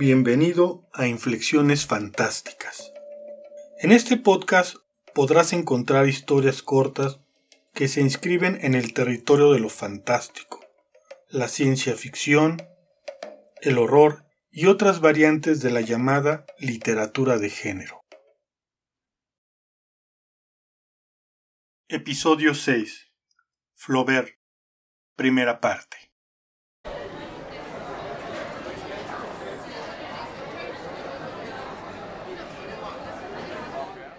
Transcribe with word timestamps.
Bienvenido 0.00 0.88
a 0.94 1.06
Inflexiones 1.06 1.86
Fantásticas. 1.86 2.90
En 3.80 3.92
este 3.92 4.16
podcast 4.16 4.76
podrás 5.14 5.52
encontrar 5.52 6.08
historias 6.08 6.62
cortas 6.62 7.20
que 7.74 7.86
se 7.86 8.00
inscriben 8.00 8.56
en 8.62 8.74
el 8.74 8.94
territorio 8.94 9.52
de 9.52 9.60
lo 9.60 9.68
fantástico, 9.68 10.64
la 11.28 11.48
ciencia 11.48 11.94
ficción, 11.96 12.66
el 13.60 13.76
horror 13.76 14.24
y 14.50 14.68
otras 14.68 15.02
variantes 15.02 15.60
de 15.60 15.70
la 15.70 15.82
llamada 15.82 16.46
literatura 16.58 17.36
de 17.36 17.50
género. 17.50 18.00
Episodio 21.88 22.54
6. 22.54 23.06
Flaubert. 23.74 24.30
Primera 25.14 25.60
parte. 25.60 26.09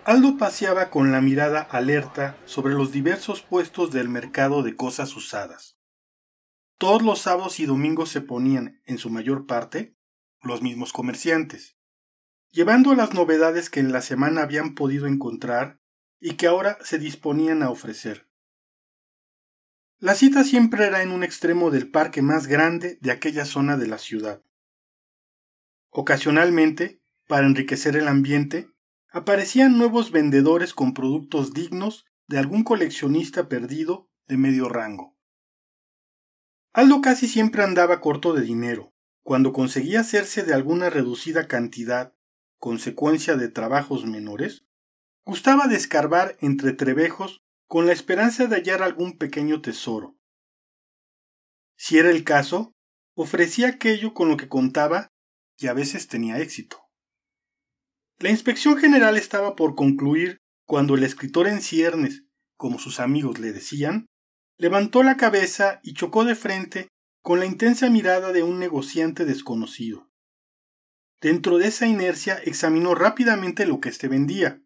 Aldo 0.03 0.35
paseaba 0.37 0.89
con 0.89 1.11
la 1.11 1.21
mirada 1.21 1.61
alerta 1.61 2.35
sobre 2.45 2.73
los 2.73 2.91
diversos 2.91 3.43
puestos 3.43 3.91
del 3.91 4.09
mercado 4.09 4.63
de 4.63 4.75
cosas 4.75 5.15
usadas. 5.15 5.77
Todos 6.79 7.03
los 7.03 7.21
sábados 7.21 7.59
y 7.59 7.67
domingos 7.67 8.09
se 8.09 8.21
ponían, 8.21 8.81
en 8.85 8.97
su 8.97 9.11
mayor 9.11 9.45
parte, 9.45 9.95
los 10.41 10.63
mismos 10.63 10.91
comerciantes, 10.91 11.77
llevando 12.49 12.95
las 12.95 13.13
novedades 13.13 13.69
que 13.69 13.79
en 13.79 13.91
la 13.91 14.01
semana 14.01 14.41
habían 14.41 14.73
podido 14.73 15.05
encontrar 15.05 15.79
y 16.19 16.33
que 16.33 16.47
ahora 16.47 16.79
se 16.81 16.97
disponían 16.97 17.61
a 17.61 17.69
ofrecer. 17.69 18.27
La 19.99 20.15
cita 20.15 20.43
siempre 20.43 20.87
era 20.87 21.03
en 21.03 21.11
un 21.11 21.23
extremo 21.23 21.69
del 21.69 21.91
parque 21.91 22.23
más 22.23 22.47
grande 22.47 22.97
de 23.01 23.11
aquella 23.11 23.45
zona 23.45 23.77
de 23.77 23.85
la 23.85 23.99
ciudad. 23.99 24.43
Ocasionalmente, 25.91 27.03
para 27.27 27.45
enriquecer 27.45 27.95
el 27.95 28.07
ambiente, 28.07 28.71
aparecían 29.11 29.77
nuevos 29.77 30.11
vendedores 30.11 30.73
con 30.73 30.93
productos 30.93 31.53
dignos 31.53 32.05
de 32.27 32.39
algún 32.39 32.63
coleccionista 32.63 33.49
perdido 33.49 34.09
de 34.27 34.37
medio 34.37 34.69
rango. 34.69 35.17
Aldo 36.73 37.01
casi 37.01 37.27
siempre 37.27 37.63
andaba 37.63 37.99
corto 37.99 38.33
de 38.33 38.41
dinero. 38.41 38.93
Cuando 39.23 39.51
conseguía 39.51 39.99
hacerse 39.99 40.43
de 40.43 40.53
alguna 40.53 40.89
reducida 40.89 41.47
cantidad, 41.47 42.15
consecuencia 42.57 43.35
de 43.35 43.49
trabajos 43.49 44.05
menores, 44.05 44.65
gustaba 45.25 45.67
de 45.67 45.75
escarbar 45.75 46.37
entre 46.39 46.71
trebejos 46.71 47.43
con 47.67 47.85
la 47.87 47.93
esperanza 47.93 48.47
de 48.47 48.55
hallar 48.55 48.81
algún 48.81 49.17
pequeño 49.17 49.61
tesoro. 49.61 50.17
Si 51.75 51.97
era 51.97 52.09
el 52.09 52.23
caso, 52.23 52.73
ofrecía 53.13 53.67
aquello 53.67 54.13
con 54.13 54.29
lo 54.29 54.37
que 54.37 54.47
contaba 54.47 55.11
y 55.57 55.67
a 55.67 55.73
veces 55.73 56.07
tenía 56.07 56.39
éxito. 56.39 56.90
La 58.21 58.29
inspección 58.29 58.77
general 58.77 59.17
estaba 59.17 59.55
por 59.55 59.73
concluir 59.73 60.37
cuando 60.67 60.93
el 60.93 61.03
escritor 61.03 61.47
en 61.47 61.59
ciernes, 61.59 62.23
como 62.55 62.77
sus 62.77 62.99
amigos 62.99 63.39
le 63.39 63.51
decían, 63.51 64.05
levantó 64.59 65.01
la 65.01 65.17
cabeza 65.17 65.79
y 65.81 65.95
chocó 65.95 66.23
de 66.23 66.35
frente 66.35 66.87
con 67.23 67.39
la 67.39 67.47
intensa 67.47 67.89
mirada 67.89 68.31
de 68.31 68.43
un 68.43 68.59
negociante 68.59 69.25
desconocido. 69.25 70.11
Dentro 71.19 71.57
de 71.57 71.67
esa 71.67 71.87
inercia 71.87 72.35
examinó 72.45 72.93
rápidamente 72.93 73.65
lo 73.65 73.79
que 73.79 73.89
éste 73.89 74.07
vendía. 74.07 74.61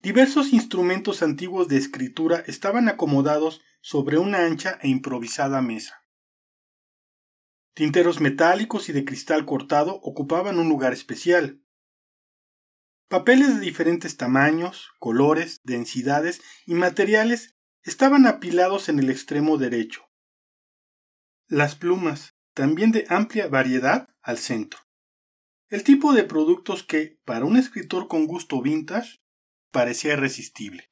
Diversos 0.00 0.52
instrumentos 0.52 1.24
antiguos 1.24 1.66
de 1.66 1.76
escritura 1.76 2.44
estaban 2.46 2.88
acomodados 2.88 3.62
sobre 3.80 4.18
una 4.18 4.44
ancha 4.44 4.78
e 4.80 4.88
improvisada 4.88 5.60
mesa. 5.60 6.04
Tinteros 7.74 8.20
metálicos 8.20 8.88
y 8.88 8.92
de 8.92 9.04
cristal 9.04 9.44
cortado 9.44 9.96
ocupaban 10.02 10.60
un 10.60 10.68
lugar 10.68 10.92
especial. 10.92 11.60
Papeles 13.08 13.54
de 13.54 13.60
diferentes 13.60 14.16
tamaños, 14.16 14.90
colores, 14.98 15.60
densidades 15.62 16.42
y 16.66 16.74
materiales 16.74 17.54
estaban 17.84 18.26
apilados 18.26 18.88
en 18.88 18.98
el 18.98 19.10
extremo 19.10 19.58
derecho. 19.58 20.02
Las 21.46 21.76
plumas, 21.76 22.34
también 22.52 22.90
de 22.90 23.06
amplia 23.08 23.46
variedad, 23.46 24.08
al 24.22 24.38
centro. 24.38 24.80
El 25.68 25.84
tipo 25.84 26.14
de 26.14 26.24
productos 26.24 26.82
que, 26.82 27.20
para 27.24 27.44
un 27.44 27.56
escritor 27.56 28.08
con 28.08 28.26
gusto 28.26 28.60
vintage, 28.60 29.20
parecía 29.70 30.14
irresistible. 30.14 30.90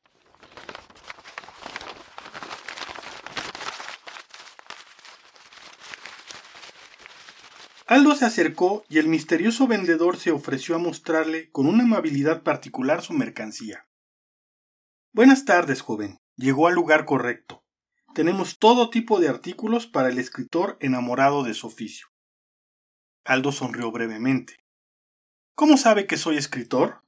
Aldo 7.87 8.15
se 8.15 8.25
acercó 8.25 8.83
y 8.89 8.99
el 8.99 9.09
misterioso 9.09 9.67
vendedor 9.67 10.17
se 10.17 10.31
ofreció 10.31 10.75
a 10.75 10.79
mostrarle 10.79 11.51
con 11.51 11.67
una 11.67 11.83
amabilidad 11.83 12.43
particular 12.43 13.03
su 13.03 13.13
mercancía. 13.13 13.87
Buenas 15.13 15.45
tardes, 15.45 15.83
joven. 15.83 16.19
Llegó 16.37 16.67
al 16.67 16.75
lugar 16.75 17.05
correcto. 17.05 17.63
Tenemos 18.15 18.59
todo 18.59 18.89
tipo 18.89 19.21
de 19.21 19.29
artículos 19.29 19.87
para 19.87 20.09
el 20.09 20.19
escritor 20.19 20.79
enamorado 20.81 21.43
de 21.43 21.53
su 21.53 21.67
oficio. 21.67 22.07
Aldo 23.23 23.53
sonrió 23.53 23.93
brevemente. 23.93 24.65
¿Cómo 25.55 25.77
sabe 25.77 26.07
que 26.07 26.17
soy 26.17 26.39
escritor? 26.39 27.03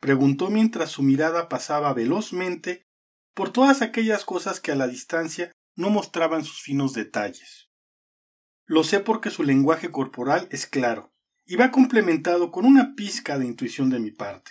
preguntó 0.00 0.50
mientras 0.50 0.90
su 0.90 1.02
mirada 1.02 1.48
pasaba 1.48 1.92
velozmente 1.94 2.84
por 3.32 3.52
todas 3.52 3.80
aquellas 3.80 4.24
cosas 4.24 4.60
que 4.60 4.72
a 4.72 4.76
la 4.76 4.88
distancia 4.88 5.52
no 5.76 5.90
mostraban 5.90 6.44
sus 6.44 6.60
finos 6.62 6.94
detalles. 6.94 7.65
Lo 8.66 8.82
sé 8.82 8.98
porque 8.98 9.30
su 9.30 9.44
lenguaje 9.44 9.92
corporal 9.92 10.48
es 10.50 10.66
claro 10.66 11.12
y 11.44 11.54
va 11.54 11.70
complementado 11.70 12.50
con 12.50 12.66
una 12.66 12.94
pizca 12.96 13.38
de 13.38 13.46
intuición 13.46 13.90
de 13.90 14.00
mi 14.00 14.10
parte. 14.10 14.50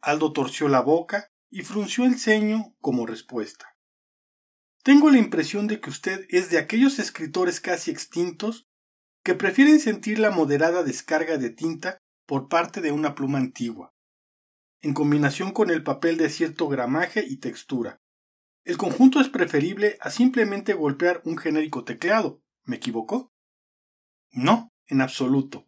Aldo 0.00 0.32
torció 0.32 0.68
la 0.68 0.80
boca 0.80 1.32
y 1.50 1.62
frunció 1.62 2.04
el 2.04 2.18
ceño 2.18 2.76
como 2.80 3.06
respuesta. 3.06 3.76
Tengo 4.84 5.10
la 5.10 5.18
impresión 5.18 5.66
de 5.66 5.80
que 5.80 5.90
usted 5.90 6.26
es 6.28 6.50
de 6.50 6.58
aquellos 6.58 7.00
escritores 7.00 7.60
casi 7.60 7.90
extintos 7.90 8.68
que 9.24 9.34
prefieren 9.34 9.80
sentir 9.80 10.20
la 10.20 10.30
moderada 10.30 10.84
descarga 10.84 11.38
de 11.38 11.50
tinta 11.50 11.98
por 12.24 12.48
parte 12.48 12.80
de 12.80 12.92
una 12.92 13.16
pluma 13.16 13.38
antigua, 13.38 13.92
en 14.80 14.94
combinación 14.94 15.50
con 15.50 15.70
el 15.70 15.82
papel 15.82 16.18
de 16.18 16.30
cierto 16.30 16.68
gramaje 16.68 17.24
y 17.26 17.38
textura. 17.38 18.00
El 18.64 18.76
conjunto 18.76 19.20
es 19.20 19.28
preferible 19.28 19.98
a 20.00 20.10
simplemente 20.10 20.74
golpear 20.74 21.20
un 21.24 21.36
genérico 21.36 21.84
teclado, 21.84 22.40
¿Me 22.68 22.76
equivocó? 22.76 23.32
No, 24.30 24.74
en 24.88 25.00
absoluto. 25.00 25.66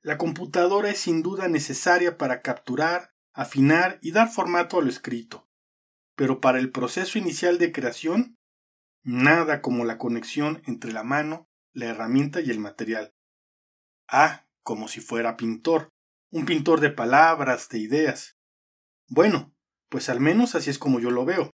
La 0.00 0.16
computadora 0.16 0.88
es 0.88 0.98
sin 0.98 1.22
duda 1.22 1.46
necesaria 1.46 2.16
para 2.16 2.40
capturar, 2.40 3.12
afinar 3.34 3.98
y 4.00 4.12
dar 4.12 4.30
formato 4.30 4.78
a 4.78 4.82
lo 4.82 4.88
escrito. 4.88 5.46
Pero 6.16 6.40
para 6.40 6.58
el 6.58 6.72
proceso 6.72 7.18
inicial 7.18 7.58
de 7.58 7.70
creación, 7.70 8.38
nada 9.02 9.60
como 9.60 9.84
la 9.84 9.98
conexión 9.98 10.62
entre 10.64 10.90
la 10.90 11.02
mano, 11.02 11.50
la 11.74 11.84
herramienta 11.84 12.40
y 12.40 12.48
el 12.48 12.60
material. 12.60 13.12
Ah, 14.08 14.46
como 14.62 14.88
si 14.88 15.02
fuera 15.02 15.36
pintor, 15.36 15.90
un 16.30 16.46
pintor 16.46 16.80
de 16.80 16.88
palabras, 16.88 17.68
de 17.68 17.80
ideas. 17.80 18.38
Bueno, 19.06 19.52
pues 19.90 20.08
al 20.08 20.20
menos 20.20 20.54
así 20.54 20.70
es 20.70 20.78
como 20.78 20.98
yo 20.98 21.10
lo 21.10 21.26
veo. 21.26 21.50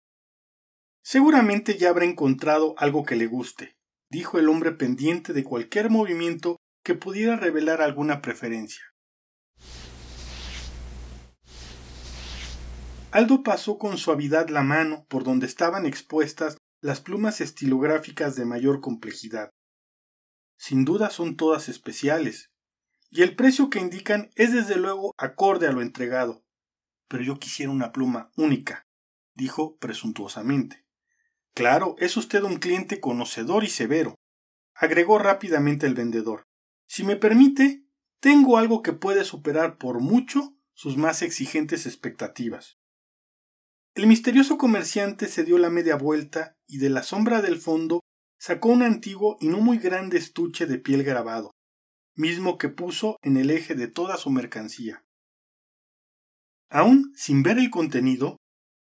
Seguramente 1.02 1.76
ya 1.76 1.90
habrá 1.90 2.06
encontrado 2.06 2.74
algo 2.78 3.04
que 3.04 3.16
le 3.16 3.26
guste, 3.26 3.77
dijo 4.10 4.38
el 4.38 4.48
hombre 4.48 4.72
pendiente 4.72 5.32
de 5.32 5.44
cualquier 5.44 5.90
movimiento 5.90 6.56
que 6.84 6.94
pudiera 6.94 7.36
revelar 7.36 7.82
alguna 7.82 8.22
preferencia. 8.22 8.82
Aldo 13.10 13.42
pasó 13.42 13.78
con 13.78 13.96
suavidad 13.96 14.48
la 14.48 14.62
mano 14.62 15.06
por 15.08 15.24
donde 15.24 15.46
estaban 15.46 15.86
expuestas 15.86 16.58
las 16.82 17.00
plumas 17.00 17.40
estilográficas 17.40 18.36
de 18.36 18.44
mayor 18.44 18.80
complejidad. 18.80 19.50
Sin 20.58 20.84
duda 20.84 21.10
son 21.10 21.36
todas 21.36 21.68
especiales, 21.68 22.50
y 23.10 23.22
el 23.22 23.34
precio 23.34 23.70
que 23.70 23.80
indican 23.80 24.30
es 24.34 24.52
desde 24.52 24.76
luego 24.76 25.14
acorde 25.16 25.66
a 25.66 25.72
lo 25.72 25.80
entregado. 25.80 26.44
Pero 27.08 27.22
yo 27.22 27.38
quisiera 27.38 27.72
una 27.72 27.92
pluma 27.92 28.30
única, 28.36 28.86
dijo 29.34 29.76
presuntuosamente. 29.78 30.84
Claro, 31.58 31.96
es 31.98 32.16
usted 32.16 32.44
un 32.44 32.58
cliente 32.58 33.00
conocedor 33.00 33.64
y 33.64 33.68
severo, 33.68 34.14
agregó 34.76 35.18
rápidamente 35.18 35.88
el 35.88 35.94
vendedor. 35.94 36.44
Si 36.86 37.02
me 37.02 37.16
permite, 37.16 37.84
tengo 38.20 38.58
algo 38.58 38.80
que 38.80 38.92
puede 38.92 39.24
superar 39.24 39.76
por 39.76 39.98
mucho 39.98 40.56
sus 40.72 40.96
más 40.96 41.20
exigentes 41.20 41.84
expectativas. 41.86 42.78
El 43.96 44.06
misterioso 44.06 44.56
comerciante 44.56 45.26
se 45.26 45.42
dio 45.42 45.58
la 45.58 45.68
media 45.68 45.96
vuelta 45.96 46.56
y 46.68 46.78
de 46.78 46.90
la 46.90 47.02
sombra 47.02 47.42
del 47.42 47.58
fondo 47.58 48.02
sacó 48.38 48.68
un 48.68 48.84
antiguo 48.84 49.36
y 49.40 49.48
no 49.48 49.58
muy 49.58 49.78
grande 49.78 50.16
estuche 50.16 50.64
de 50.64 50.78
piel 50.78 51.02
grabado, 51.02 51.50
mismo 52.14 52.56
que 52.56 52.68
puso 52.68 53.16
en 53.20 53.36
el 53.36 53.50
eje 53.50 53.74
de 53.74 53.88
toda 53.88 54.16
su 54.16 54.30
mercancía. 54.30 55.04
Aún 56.70 57.12
sin 57.16 57.42
ver 57.42 57.58
el 57.58 57.70
contenido, 57.70 58.36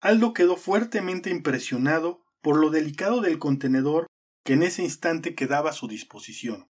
Aldo 0.01 0.33
quedó 0.33 0.57
fuertemente 0.57 1.29
impresionado 1.29 2.22
por 2.43 2.59
lo 2.59 2.71
delicado 2.71 3.21
del 3.21 3.39
contenedor 3.39 4.07
que 4.45 4.55
en 4.55 4.65
ese 4.65 4.83
instante 4.83 5.35
quedaba 5.35 5.71
a 5.71 5.73
su 5.73 5.89
disposición. 5.89 6.69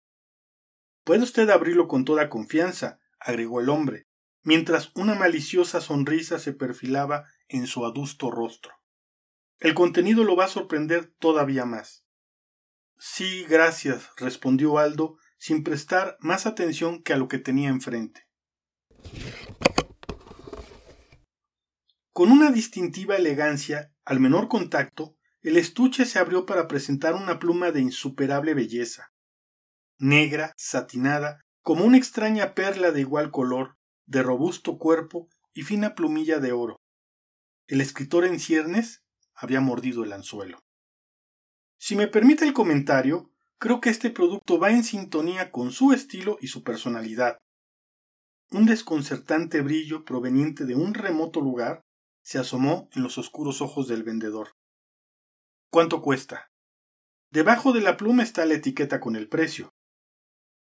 Puede 1.05 1.23
usted 1.23 1.49
abrirlo 1.50 1.87
con 1.87 2.05
toda 2.05 2.29
confianza, 2.29 2.99
agregó 3.20 3.61
el 3.61 3.69
hombre, 3.69 4.06
mientras 4.43 4.91
una 4.94 5.15
maliciosa 5.15 5.81
sonrisa 5.81 6.38
se 6.38 6.53
perfilaba 6.53 7.26
en 7.49 7.67
su 7.67 7.85
adusto 7.85 8.31
rostro. 8.31 8.73
El 9.61 9.75
contenido 9.75 10.25
lo 10.25 10.37
va 10.37 10.47
a 10.47 10.49
sorprender 10.49 11.12
todavía 11.19 11.65
más. 11.65 12.05
Sí, 12.99 13.44
gracias, 13.49 14.11
respondió 14.17 14.79
Aldo, 14.79 15.19
sin 15.38 15.62
prestar 15.62 16.17
más 16.20 16.47
atención 16.47 17.03
que 17.03 17.12
a 17.12 17.17
lo 17.17 17.29
que 17.29 17.38
tenía 17.38 17.69
enfrente. 17.69 18.26
Con 22.12 22.32
una 22.32 22.50
distintiva 22.50 23.17
elegancia, 23.17 23.93
al 24.05 24.19
menor 24.19 24.49
contacto, 24.49 25.18
el 25.48 25.56
estuche 25.56 26.04
se 26.04 26.18
abrió 26.18 26.44
para 26.44 26.68
presentar 26.68 27.14
una 27.14 27.38
pluma 27.38 27.70
de 27.70 27.80
insuperable 27.80 28.52
belleza. 28.52 29.14
Negra, 29.98 30.52
satinada, 30.58 31.40
como 31.62 31.86
una 31.86 31.96
extraña 31.96 32.54
perla 32.54 32.92
de 32.92 33.00
igual 33.00 33.30
color, 33.30 33.78
de 34.04 34.22
robusto 34.22 34.76
cuerpo 34.76 35.30
y 35.54 35.62
fina 35.62 35.94
plumilla 35.94 36.38
de 36.38 36.52
oro. 36.52 36.76
El 37.66 37.80
escritor 37.80 38.26
en 38.26 38.40
ciernes 38.40 39.02
había 39.34 39.62
mordido 39.62 40.04
el 40.04 40.12
anzuelo. 40.12 40.60
Si 41.78 41.96
me 41.96 42.08
permite 42.08 42.44
el 42.44 42.52
comentario, 42.52 43.32
creo 43.58 43.80
que 43.80 43.88
este 43.88 44.10
producto 44.10 44.58
va 44.58 44.70
en 44.70 44.84
sintonía 44.84 45.50
con 45.50 45.72
su 45.72 45.94
estilo 45.94 46.36
y 46.42 46.48
su 46.48 46.62
personalidad. 46.62 47.38
Un 48.50 48.66
desconcertante 48.66 49.62
brillo 49.62 50.04
proveniente 50.04 50.66
de 50.66 50.74
un 50.74 50.92
remoto 50.92 51.40
lugar 51.40 51.80
se 52.22 52.38
asomó 52.38 52.90
en 52.92 53.02
los 53.02 53.16
oscuros 53.16 53.62
ojos 53.62 53.88
del 53.88 54.02
vendedor. 54.02 54.57
¿Cuánto 55.70 56.00
cuesta? 56.00 56.50
Debajo 57.31 57.73
de 57.73 57.81
la 57.81 57.97
pluma 57.99 58.23
está 58.23 58.47
la 58.47 58.55
etiqueta 58.55 59.00
con 59.00 59.17
el 59.17 59.29
precio. 59.29 59.70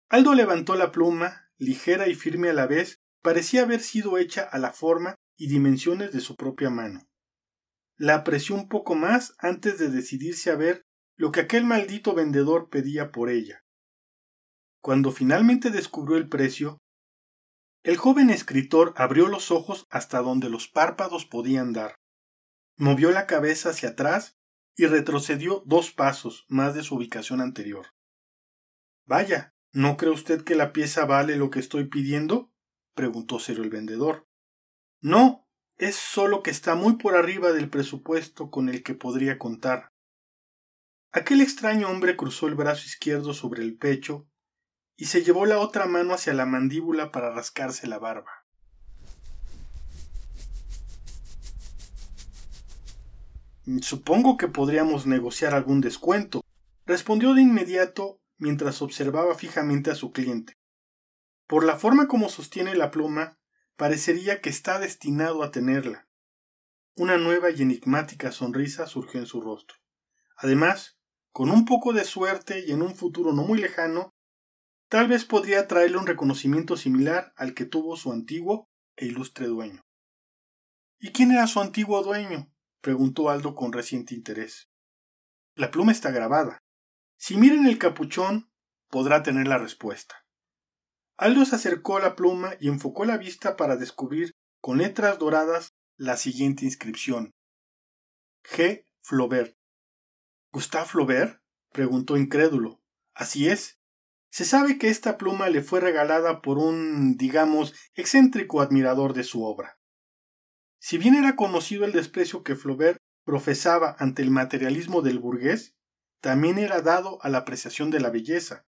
Aldo 0.08 0.34
levantó 0.34 0.76
la 0.76 0.92
pluma, 0.92 1.50
ligera 1.58 2.06
y 2.06 2.14
firme 2.14 2.50
a 2.50 2.52
la 2.52 2.66
vez, 2.66 3.00
parecía 3.20 3.62
haber 3.62 3.80
sido 3.80 4.16
hecha 4.16 4.42
a 4.42 4.58
la 4.58 4.72
forma 4.72 5.16
y 5.36 5.48
dimensiones 5.48 6.12
de 6.12 6.20
su 6.20 6.36
propia 6.36 6.70
mano. 6.70 7.08
La 7.96 8.16
apreció 8.16 8.54
un 8.54 8.68
poco 8.68 8.94
más 8.94 9.34
antes 9.38 9.78
de 9.78 9.90
decidirse 9.90 10.50
a 10.50 10.56
ver 10.56 10.82
lo 11.16 11.32
que 11.32 11.40
aquel 11.40 11.64
maldito 11.64 12.14
vendedor 12.14 12.68
pedía 12.68 13.10
por 13.10 13.28
ella. 13.28 13.60
Cuando 14.80 15.10
finalmente 15.10 15.70
descubrió 15.70 16.16
el 16.16 16.28
precio, 16.28 16.78
el 17.82 17.96
joven 17.96 18.30
escritor 18.30 18.94
abrió 18.96 19.26
los 19.26 19.50
ojos 19.50 19.86
hasta 19.90 20.20
donde 20.20 20.48
los 20.48 20.68
párpados 20.68 21.26
podían 21.26 21.72
dar. 21.72 21.96
Movió 22.76 23.10
la 23.10 23.26
cabeza 23.26 23.70
hacia 23.70 23.90
atrás 23.90 24.36
y 24.76 24.86
retrocedió 24.86 25.62
dos 25.66 25.90
pasos 25.90 26.46
más 26.48 26.74
de 26.74 26.82
su 26.82 26.96
ubicación 26.96 27.40
anterior. 27.40 27.86
Vaya, 29.04 29.54
¿no 29.72 29.96
cree 29.96 30.12
usted 30.12 30.44
que 30.44 30.54
la 30.54 30.72
pieza 30.72 31.04
vale 31.04 31.36
lo 31.36 31.50
que 31.50 31.60
estoy 31.60 31.86
pidiendo? 31.86 32.52
preguntó 32.94 33.38
serio 33.38 33.62
el 33.62 33.70
vendedor. 33.70 34.28
No, 35.00 35.48
es 35.78 35.96
solo 35.96 36.42
que 36.42 36.50
está 36.50 36.74
muy 36.74 36.96
por 36.96 37.16
arriba 37.16 37.52
del 37.52 37.68
presupuesto 37.68 38.50
con 38.50 38.68
el 38.68 38.82
que 38.82 38.94
podría 38.94 39.38
contar. 39.38 39.92
Aquel 41.10 41.40
extraño 41.40 41.88
hombre 41.90 42.16
cruzó 42.16 42.46
el 42.46 42.54
brazo 42.54 42.86
izquierdo 42.86 43.34
sobre 43.34 43.62
el 43.62 43.76
pecho 43.76 44.28
y 44.96 45.06
se 45.06 45.24
llevó 45.24 45.46
la 45.46 45.58
otra 45.58 45.86
mano 45.86 46.14
hacia 46.14 46.32
la 46.32 46.46
mandíbula 46.46 47.10
para 47.10 47.34
rascarse 47.34 47.86
la 47.86 47.98
barba. 47.98 48.41
Supongo 53.80 54.36
que 54.36 54.48
podríamos 54.48 55.06
negociar 55.06 55.54
algún 55.54 55.80
descuento, 55.80 56.44
respondió 56.84 57.32
de 57.34 57.42
inmediato 57.42 58.20
mientras 58.36 58.82
observaba 58.82 59.36
fijamente 59.36 59.90
a 59.90 59.94
su 59.94 60.10
cliente. 60.10 60.58
Por 61.46 61.64
la 61.64 61.76
forma 61.76 62.08
como 62.08 62.28
sostiene 62.28 62.74
la 62.74 62.90
pluma, 62.90 63.38
parecería 63.76 64.40
que 64.40 64.50
está 64.50 64.80
destinado 64.80 65.44
a 65.44 65.52
tenerla. 65.52 66.08
Una 66.96 67.18
nueva 67.18 67.50
y 67.50 67.62
enigmática 67.62 68.32
sonrisa 68.32 68.86
surgió 68.86 69.20
en 69.20 69.26
su 69.26 69.40
rostro. 69.40 69.78
Además, 70.36 70.98
con 71.30 71.50
un 71.50 71.64
poco 71.64 71.92
de 71.92 72.04
suerte 72.04 72.64
y 72.66 72.72
en 72.72 72.82
un 72.82 72.94
futuro 72.96 73.32
no 73.32 73.44
muy 73.44 73.60
lejano, 73.60 74.12
tal 74.88 75.08
vez 75.08 75.24
podría 75.24 75.68
traerle 75.68 75.98
un 75.98 76.06
reconocimiento 76.06 76.76
similar 76.76 77.32
al 77.36 77.54
que 77.54 77.64
tuvo 77.64 77.96
su 77.96 78.12
antiguo 78.12 78.68
e 78.96 79.06
ilustre 79.06 79.46
dueño. 79.46 79.82
¿Y 80.98 81.12
quién 81.12 81.30
era 81.30 81.46
su 81.46 81.60
antiguo 81.60 82.02
dueño? 82.02 82.51
Preguntó 82.82 83.30
Aldo 83.30 83.54
con 83.54 83.72
reciente 83.72 84.14
interés. 84.14 84.68
La 85.54 85.70
pluma 85.70 85.92
está 85.92 86.10
grabada. 86.10 86.58
Si 87.16 87.36
miren 87.36 87.66
el 87.66 87.78
capuchón, 87.78 88.50
podrá 88.88 89.22
tener 89.22 89.48
la 89.48 89.58
respuesta. 89.58 90.26
Aldo 91.16 91.44
se 91.44 91.56
acercó 91.56 91.96
a 91.96 92.00
la 92.00 92.16
pluma 92.16 92.54
y 92.60 92.68
enfocó 92.68 93.04
la 93.04 93.16
vista 93.16 93.56
para 93.56 93.76
descubrir 93.76 94.32
con 94.60 94.78
letras 94.78 95.18
doradas 95.18 95.72
la 95.96 96.16
siguiente 96.16 96.64
inscripción. 96.64 97.32
G. 98.44 98.84
Flaubert. 99.02 99.56
¿Gustave 100.52 100.86
Flaubert? 100.86 101.40
preguntó 101.72 102.16
incrédulo. 102.16 102.82
Así 103.14 103.48
es. 103.48 103.78
Se 104.30 104.44
sabe 104.44 104.78
que 104.78 104.88
esta 104.88 105.18
pluma 105.18 105.48
le 105.48 105.62
fue 105.62 105.80
regalada 105.80 106.40
por 106.40 106.58
un, 106.58 107.16
digamos, 107.16 107.74
excéntrico 107.94 108.60
admirador 108.60 109.12
de 109.12 109.24
su 109.24 109.44
obra. 109.44 109.78
Si 110.84 110.98
bien 110.98 111.14
era 111.14 111.36
conocido 111.36 111.84
el 111.84 111.92
desprecio 111.92 112.42
que 112.42 112.56
Flaubert 112.56 112.98
profesaba 113.24 113.94
ante 114.00 114.20
el 114.20 114.32
materialismo 114.32 115.00
del 115.00 115.20
burgués, 115.20 115.76
también 116.20 116.58
era 116.58 116.82
dado 116.82 117.22
a 117.22 117.28
la 117.28 117.38
apreciación 117.38 117.92
de 117.92 118.00
la 118.00 118.10
belleza. 118.10 118.66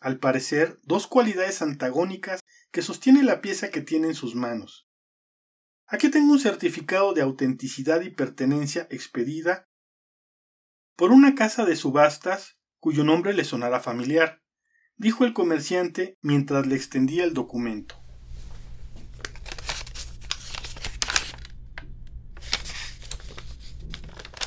Al 0.00 0.18
parecer, 0.18 0.80
dos 0.82 1.06
cualidades 1.06 1.62
antagónicas 1.62 2.40
que 2.72 2.82
sostiene 2.82 3.22
la 3.22 3.40
pieza 3.40 3.70
que 3.70 3.82
tiene 3.82 4.08
en 4.08 4.14
sus 4.16 4.34
manos. 4.34 4.88
Aquí 5.86 6.10
tengo 6.10 6.32
un 6.32 6.40
certificado 6.40 7.12
de 7.12 7.22
autenticidad 7.22 8.00
y 8.00 8.10
pertenencia 8.10 8.88
expedida 8.90 9.68
por 10.96 11.12
una 11.12 11.36
casa 11.36 11.64
de 11.64 11.76
subastas 11.76 12.56
cuyo 12.80 13.04
nombre 13.04 13.32
le 13.32 13.44
sonara 13.44 13.78
familiar, 13.78 14.42
dijo 14.96 15.24
el 15.24 15.34
comerciante 15.34 16.18
mientras 16.20 16.66
le 16.66 16.74
extendía 16.74 17.22
el 17.22 17.32
documento. 17.32 18.01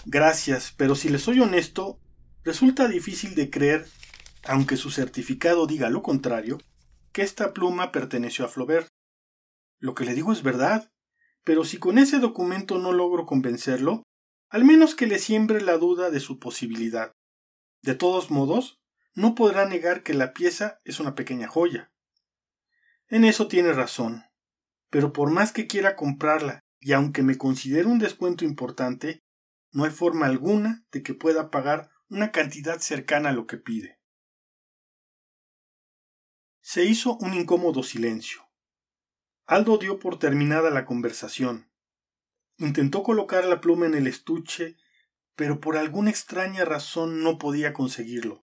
Gracias, 0.06 0.74
pero 0.78 0.94
si 0.96 1.10
le 1.10 1.18
soy 1.18 1.40
honesto, 1.40 2.00
resulta 2.44 2.88
difícil 2.88 3.34
de 3.34 3.50
creer, 3.50 3.88
aunque 4.44 4.78
su 4.78 4.92
certificado 4.92 5.66
diga 5.66 5.90
lo 5.90 6.04
contrario, 6.04 6.60
que 7.12 7.24
esta 7.24 7.54
pluma 7.54 7.92
perteneció 7.92 8.46
a 8.46 8.48
Flaubert. 8.48 8.88
Lo 9.80 9.96
que 9.96 10.06
le 10.06 10.14
digo 10.14 10.32
es 10.32 10.44
verdad, 10.44 10.92
pero 11.44 11.64
si 11.64 11.78
con 11.78 11.98
ese 11.98 12.20
documento 12.20 12.78
no 12.78 12.92
logro 12.92 13.26
convencerlo, 13.26 14.04
al 14.50 14.64
menos 14.64 14.94
que 14.94 15.08
le 15.08 15.18
siembre 15.18 15.60
la 15.60 15.78
duda 15.78 16.12
de 16.12 16.20
su 16.20 16.40
posibilidad. 16.40 17.12
De 17.82 17.96
todos 17.96 18.30
modos, 18.30 18.78
no 19.16 19.34
podrá 19.34 19.66
negar 19.66 20.04
que 20.04 20.14
la 20.14 20.34
pieza 20.34 20.80
es 20.84 21.00
una 21.00 21.16
pequeña 21.16 21.48
joya. 21.48 21.92
En 23.08 23.26
eso 23.26 23.48
tiene 23.48 23.74
razón. 23.74 24.24
Pero 24.92 25.14
por 25.14 25.32
más 25.32 25.52
que 25.52 25.66
quiera 25.66 25.96
comprarla, 25.96 26.60
y 26.80 26.94
aunque 26.94 27.24
me 27.24 27.38
considere 27.38 27.88
un 27.88 27.98
descuento 27.98 28.46
importante, 28.46 29.25
no 29.76 29.84
hay 29.84 29.92
forma 29.92 30.26
alguna 30.26 30.86
de 30.94 31.04
que 31.04 31.14
pueda 31.14 31.52
pagar 31.52 31.90
una 32.08 32.32
cantidad 32.32 32.80
cercana 32.80 33.30
a 33.30 33.32
lo 33.34 33.46
que 33.46 33.58
pide. 33.58 34.00
Se 36.62 36.86
hizo 36.86 37.18
un 37.18 37.34
incómodo 37.34 37.84
silencio. 37.84 38.50
Aldo 39.46 39.78
dio 39.78 40.00
por 40.00 40.18
terminada 40.18 40.70
la 40.70 40.86
conversación. 40.86 41.70
Intentó 42.58 43.04
colocar 43.04 43.44
la 43.44 43.60
pluma 43.60 43.86
en 43.86 43.96
el 43.96 44.08
estuche, 44.08 44.78
pero 45.36 45.60
por 45.60 45.76
alguna 45.76 46.10
extraña 46.10 46.64
razón 46.64 47.22
no 47.22 47.38
podía 47.38 47.74
conseguirlo. 47.74 48.46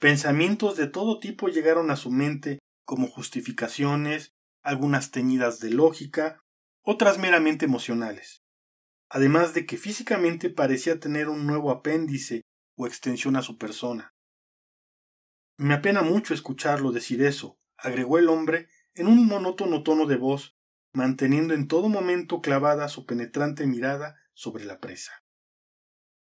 Pensamientos 0.00 0.76
de 0.76 0.88
todo 0.88 1.20
tipo 1.20 1.46
llegaron 1.46 1.92
a 1.92 1.96
su 1.96 2.10
mente, 2.10 2.58
como 2.84 3.06
justificaciones, 3.06 4.34
algunas 4.62 5.12
teñidas 5.12 5.60
de 5.60 5.70
lógica, 5.70 6.42
otras 6.82 7.18
meramente 7.18 7.66
emocionales. 7.66 8.43
Además 9.08 9.54
de 9.54 9.66
que 9.66 9.76
físicamente 9.76 10.50
parecía 10.50 10.98
tener 10.98 11.28
un 11.28 11.46
nuevo 11.46 11.70
apéndice 11.70 12.42
o 12.76 12.86
extensión 12.86 13.36
a 13.36 13.42
su 13.42 13.58
persona. 13.58 14.14
Me 15.56 15.74
apena 15.74 16.02
mucho 16.02 16.34
escucharlo 16.34 16.90
decir 16.90 17.22
eso, 17.22 17.58
agregó 17.76 18.18
el 18.18 18.28
hombre 18.28 18.68
en 18.94 19.06
un 19.06 19.26
monótono 19.26 19.82
tono 19.82 20.06
de 20.06 20.16
voz, 20.16 20.56
manteniendo 20.92 21.54
en 21.54 21.68
todo 21.68 21.88
momento 21.88 22.40
clavada 22.40 22.88
su 22.88 23.06
penetrante 23.06 23.66
mirada 23.66 24.16
sobre 24.32 24.64
la 24.64 24.80
presa. 24.80 25.12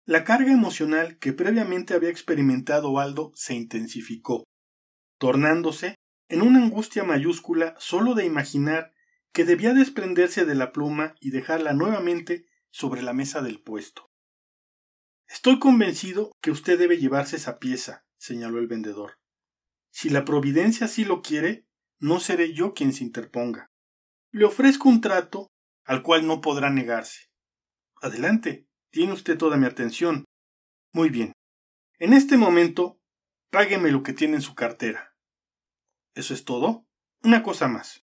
La 0.06 0.24
carga 0.24 0.52
emocional 0.52 1.18
que 1.18 1.32
previamente 1.32 1.94
había 1.94 2.10
experimentado 2.10 2.98
Aldo 2.98 3.32
se 3.34 3.54
intensificó, 3.54 4.44
tornándose 5.18 5.94
en 6.28 6.42
una 6.42 6.62
angustia 6.62 7.04
mayúscula 7.04 7.74
solo 7.78 8.14
de 8.14 8.24
imaginar 8.24 8.92
que 9.32 9.44
debía 9.44 9.74
desprenderse 9.74 10.44
de 10.44 10.54
la 10.54 10.72
pluma 10.72 11.14
y 11.20 11.30
dejarla 11.30 11.74
nuevamente 11.74 12.46
sobre 12.70 13.02
la 13.02 13.12
mesa 13.12 13.42
del 13.42 13.62
puesto. 13.62 14.10
Estoy 15.28 15.58
convencido 15.58 16.32
que 16.40 16.50
usted 16.50 16.78
debe 16.78 16.98
llevarse 16.98 17.36
esa 17.36 17.58
pieza, 17.58 18.04
señaló 18.18 18.58
el 18.58 18.66
vendedor. 18.66 19.18
Si 19.90 20.10
la 20.10 20.24
providencia 20.24 20.86
así 20.86 21.04
lo 21.04 21.22
quiere, 21.22 21.66
no 21.98 22.20
seré 22.20 22.52
yo 22.54 22.74
quien 22.74 22.92
se 22.92 23.04
interponga. 23.04 23.70
Le 24.32 24.44
ofrezco 24.44 24.88
un 24.88 25.00
trato 25.00 25.48
al 25.84 26.02
cual 26.02 26.26
no 26.26 26.40
podrá 26.40 26.70
negarse. 26.70 27.30
Adelante, 28.00 28.66
tiene 28.90 29.12
usted 29.12 29.36
toda 29.36 29.56
mi 29.56 29.66
atención. 29.66 30.24
Muy 30.92 31.10
bien. 31.10 31.32
En 31.98 32.12
este 32.12 32.36
momento, 32.36 33.00
págueme 33.50 33.90
lo 33.90 34.02
que 34.02 34.12
tiene 34.12 34.36
en 34.36 34.42
su 34.42 34.54
cartera. 34.54 35.14
¿Eso 36.14 36.34
es 36.34 36.44
todo? 36.44 36.86
Una 37.22 37.42
cosa 37.42 37.68
más. 37.68 38.04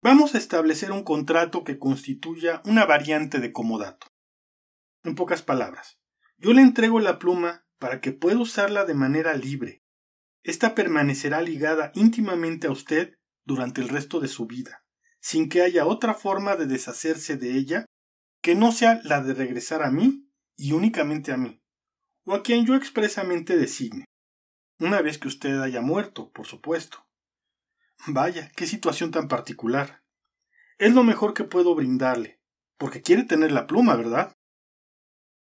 Vamos 0.00 0.34
a 0.34 0.38
establecer 0.38 0.92
un 0.92 1.02
contrato 1.02 1.64
que 1.64 1.78
constituya 1.78 2.62
una 2.64 2.86
variante 2.86 3.40
de 3.40 3.52
comodato. 3.52 4.06
En 5.02 5.16
pocas 5.16 5.42
palabras, 5.42 5.98
yo 6.36 6.52
le 6.52 6.62
entrego 6.62 7.00
la 7.00 7.18
pluma 7.18 7.66
para 7.78 8.00
que 8.00 8.12
pueda 8.12 8.38
usarla 8.38 8.84
de 8.84 8.94
manera 8.94 9.34
libre. 9.34 9.82
Esta 10.44 10.76
permanecerá 10.76 11.40
ligada 11.42 11.90
íntimamente 11.94 12.68
a 12.68 12.70
usted 12.70 13.14
durante 13.44 13.80
el 13.80 13.88
resto 13.88 14.20
de 14.20 14.28
su 14.28 14.46
vida, 14.46 14.84
sin 15.20 15.48
que 15.48 15.62
haya 15.62 15.84
otra 15.84 16.14
forma 16.14 16.54
de 16.54 16.66
deshacerse 16.66 17.36
de 17.36 17.56
ella 17.56 17.86
que 18.40 18.54
no 18.54 18.70
sea 18.70 19.00
la 19.02 19.20
de 19.20 19.34
regresar 19.34 19.82
a 19.82 19.90
mí 19.90 20.30
y 20.56 20.72
únicamente 20.72 21.32
a 21.32 21.36
mí, 21.36 21.60
o 22.24 22.34
a 22.34 22.44
quien 22.44 22.66
yo 22.66 22.76
expresamente 22.76 23.56
designe, 23.56 24.04
una 24.78 25.02
vez 25.02 25.18
que 25.18 25.26
usted 25.26 25.60
haya 25.60 25.80
muerto, 25.80 26.30
por 26.30 26.46
supuesto. 26.46 27.07
Vaya, 28.06 28.50
qué 28.56 28.66
situación 28.66 29.10
tan 29.10 29.28
particular. 29.28 30.02
Es 30.78 30.94
lo 30.94 31.02
mejor 31.02 31.34
que 31.34 31.44
puedo 31.44 31.74
brindarle, 31.74 32.40
porque 32.78 33.02
quiere 33.02 33.24
tener 33.24 33.52
la 33.52 33.66
pluma, 33.66 33.96
¿verdad? 33.96 34.36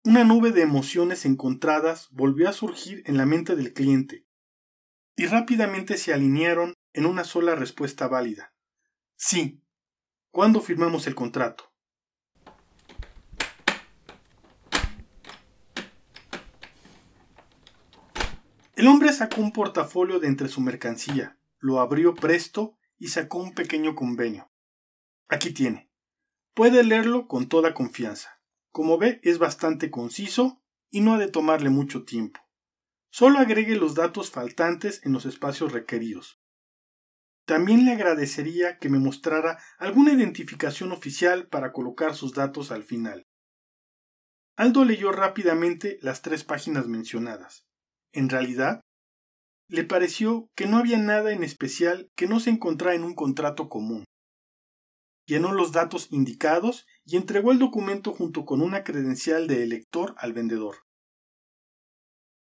Una 0.03 0.23
nube 0.23 0.51
de 0.51 0.61
emociones 0.61 1.25
encontradas 1.25 2.09
volvió 2.11 2.49
a 2.49 2.53
surgir 2.53 3.03
en 3.05 3.17
la 3.17 3.25
mente 3.25 3.55
del 3.55 3.73
cliente, 3.73 4.25
y 5.15 5.27
rápidamente 5.27 5.97
se 5.97 6.13
alinearon 6.13 6.73
en 6.93 7.05
una 7.05 7.23
sola 7.23 7.55
respuesta 7.55 8.07
válida. 8.07 8.53
Sí. 9.15 9.61
¿Cuándo 10.31 10.61
firmamos 10.61 11.07
el 11.07 11.15
contrato? 11.15 11.73
El 18.75 18.87
hombre 18.87 19.11
sacó 19.11 19.41
un 19.41 19.51
portafolio 19.51 20.19
de 20.19 20.27
entre 20.27 20.47
su 20.47 20.61
mercancía, 20.61 21.38
lo 21.59 21.79
abrió 21.79 22.15
presto 22.15 22.77
y 22.97 23.09
sacó 23.09 23.39
un 23.39 23.53
pequeño 23.53 23.95
convenio. 23.95 24.51
Aquí 25.27 25.53
tiene. 25.53 25.91
Puede 26.53 26.83
leerlo 26.83 27.27
con 27.27 27.47
toda 27.47 27.73
confianza. 27.73 28.41
Como 28.71 28.97
ve, 28.97 29.19
es 29.23 29.37
bastante 29.37 29.91
conciso 29.91 30.61
y 30.89 31.01
no 31.01 31.13
ha 31.13 31.17
de 31.17 31.29
tomarle 31.29 31.69
mucho 31.69 32.03
tiempo. 32.03 32.39
Solo 33.11 33.39
agregue 33.39 33.75
los 33.75 33.95
datos 33.95 34.31
faltantes 34.31 35.01
en 35.05 35.13
los 35.13 35.25
espacios 35.25 35.71
requeridos. 35.71 36.39
También 37.45 37.85
le 37.85 37.93
agradecería 37.93 38.77
que 38.77 38.89
me 38.89 38.99
mostrara 38.99 39.57
alguna 39.79 40.13
identificación 40.13 40.91
oficial 40.91 41.47
para 41.47 41.71
colocar 41.71 42.15
sus 42.15 42.33
datos 42.33 42.71
al 42.71 42.83
final. 42.83 43.25
Aldo 44.55 44.85
leyó 44.85 45.11
rápidamente 45.11 45.97
las 46.01 46.21
tres 46.21 46.43
páginas 46.43 46.87
mencionadas. 46.87 47.65
En 48.11 48.29
realidad, 48.29 48.81
le 49.69 49.83
pareció 49.83 50.49
que 50.55 50.65
no 50.65 50.77
había 50.77 50.97
nada 50.97 51.31
en 51.31 51.43
especial 51.43 52.11
que 52.15 52.27
no 52.27 52.39
se 52.39 52.49
encontrara 52.49 52.95
en 52.95 53.03
un 53.03 53.13
contrato 53.13 53.69
común. 53.69 54.03
Llenó 55.25 55.53
los 55.53 55.71
datos 55.71 56.07
indicados 56.11 56.87
y 57.05 57.15
entregó 57.15 57.51
el 57.51 57.59
documento 57.59 58.13
junto 58.13 58.45
con 58.45 58.61
una 58.61 58.83
credencial 58.83 59.47
de 59.47 59.63
elector 59.63 60.15
al 60.17 60.33
vendedor. 60.33 60.77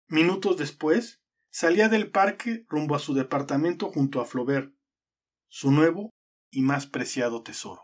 Minutos 0.08 0.56
después, 0.56 1.22
salía 1.50 1.88
del 1.88 2.10
parque 2.10 2.64
rumbo 2.68 2.96
a 2.96 2.98
su 2.98 3.14
departamento 3.14 3.92
junto 3.92 4.20
a 4.20 4.26
Flaubert, 4.26 4.74
su 5.48 5.70
nuevo 5.70 6.10
y 6.50 6.62
más 6.62 6.86
preciado 6.86 7.44
tesoro. 7.44 7.82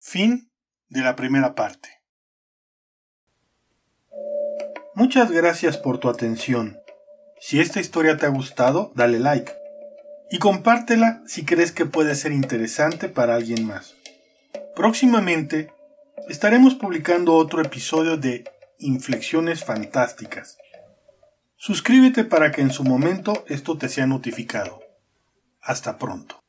Fin 0.00 0.50
de 0.88 1.02
la 1.02 1.14
primera 1.14 1.54
parte. 1.54 1.88
Muchas 4.96 5.30
gracias 5.30 5.78
por 5.78 5.98
tu 5.98 6.08
atención. 6.08 6.81
Si 7.44 7.58
esta 7.58 7.80
historia 7.80 8.16
te 8.16 8.24
ha 8.24 8.28
gustado, 8.28 8.92
dale 8.94 9.18
like 9.18 9.52
y 10.30 10.38
compártela 10.38 11.24
si 11.26 11.44
crees 11.44 11.72
que 11.72 11.86
puede 11.86 12.14
ser 12.14 12.30
interesante 12.30 13.08
para 13.08 13.34
alguien 13.34 13.66
más. 13.66 13.96
Próximamente 14.76 15.72
estaremos 16.28 16.76
publicando 16.76 17.34
otro 17.34 17.60
episodio 17.60 18.16
de 18.16 18.44
Inflexiones 18.78 19.64
Fantásticas. 19.64 20.56
Suscríbete 21.56 22.22
para 22.22 22.52
que 22.52 22.60
en 22.60 22.70
su 22.70 22.84
momento 22.84 23.44
esto 23.48 23.76
te 23.76 23.88
sea 23.88 24.06
notificado. 24.06 24.80
Hasta 25.60 25.98
pronto. 25.98 26.41